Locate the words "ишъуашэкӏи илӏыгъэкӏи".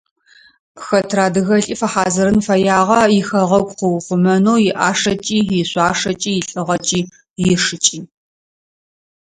5.59-7.01